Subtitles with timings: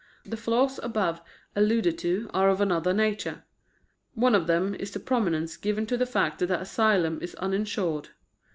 [0.25, 1.21] The flaws above
[1.55, 3.43] alluded to are of another nature.
[4.15, 8.09] One of them is the prominence given to the fact that the Asylum is uninsured.